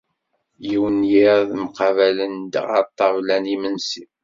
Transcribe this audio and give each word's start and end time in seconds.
Yiwen 0.67 0.97
n 1.05 1.09
yiḍ 1.11 1.47
mqabalen-d 1.63 2.53
ɣer 2.67 2.83
ṭṭabla 2.89 3.37
n 3.39 3.49
yimensi. 3.51 4.03